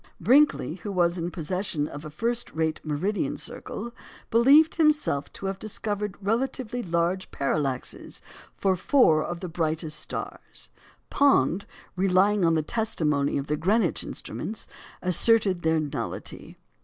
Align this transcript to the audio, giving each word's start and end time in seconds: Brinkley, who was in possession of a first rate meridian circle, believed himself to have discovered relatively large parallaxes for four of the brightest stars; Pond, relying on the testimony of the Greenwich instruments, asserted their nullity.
Brinkley, 0.19 0.77
who 0.81 0.91
was 0.91 1.19
in 1.19 1.29
possession 1.29 1.87
of 1.87 2.03
a 2.03 2.09
first 2.09 2.51
rate 2.55 2.81
meridian 2.83 3.37
circle, 3.37 3.93
believed 4.31 4.73
himself 4.73 5.31
to 5.33 5.45
have 5.45 5.59
discovered 5.59 6.15
relatively 6.19 6.81
large 6.81 7.29
parallaxes 7.29 8.19
for 8.57 8.75
four 8.75 9.23
of 9.23 9.41
the 9.41 9.47
brightest 9.47 9.99
stars; 9.99 10.71
Pond, 11.11 11.67
relying 11.95 12.43
on 12.43 12.55
the 12.55 12.63
testimony 12.63 13.37
of 13.37 13.45
the 13.45 13.55
Greenwich 13.57 14.03
instruments, 14.03 14.67
asserted 15.03 15.61
their 15.61 15.79
nullity. 15.79 16.57